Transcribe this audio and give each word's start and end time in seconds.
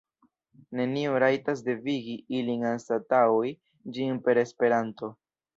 Neniu 0.79 1.19
rajtas 1.23 1.61
devigi 1.67 2.15
ilin 2.39 2.65
anstataŭi 2.71 3.55
ĝin 3.99 4.21
per 4.29 4.45
Esperanto! 4.49 5.13